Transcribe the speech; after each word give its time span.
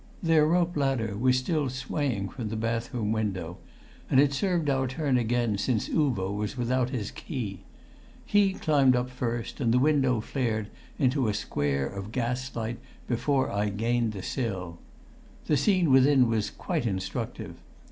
Their 0.23 0.47
rope 0.47 0.75
ladder 0.75 1.15
was 1.15 1.37
still 1.37 1.69
swaying 1.69 2.29
from 2.29 2.49
the 2.49 2.55
bathroom 2.55 3.11
window, 3.11 3.59
and 4.09 4.19
it 4.19 4.33
served 4.33 4.67
our 4.67 4.87
turn 4.87 5.15
again 5.15 5.59
since 5.59 5.89
Uvo 5.89 6.35
was 6.35 6.57
without 6.57 6.89
his 6.89 7.11
key. 7.11 7.65
He 8.25 8.53
climbed 8.53 8.95
up 8.95 9.11
first, 9.11 9.59
and 9.59 9.71
the 9.71 9.77
window 9.77 10.19
flared 10.19 10.69
into 10.97 11.27
a 11.27 11.35
square 11.35 11.85
of 11.85 12.11
gas 12.11 12.55
light 12.55 12.79
before 13.07 13.51
I 13.51 13.69
gained 13.69 14.13
the 14.13 14.23
sill. 14.23 14.79
The 15.45 15.55
scene 15.55 15.91
within 15.91 16.27
was 16.27 16.49
quite 16.49 16.87
instructive. 16.87 17.57